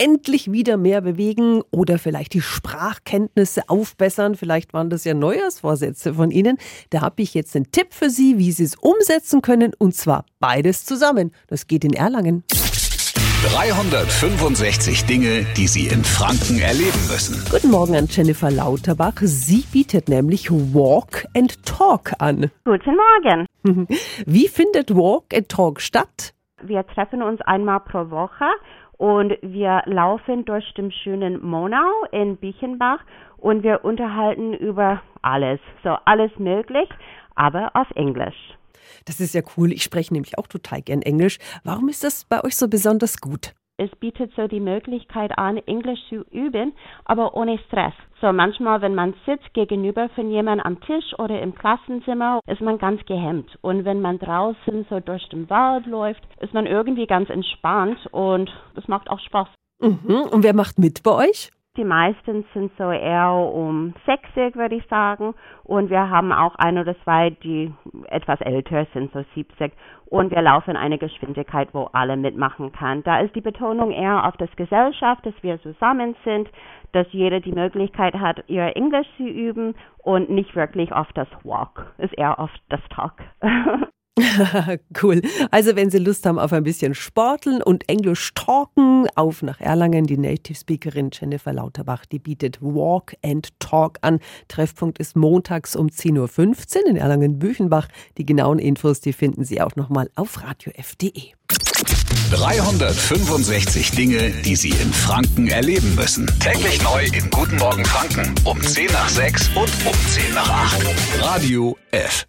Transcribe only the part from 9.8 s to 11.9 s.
zwar beides zusammen. Das geht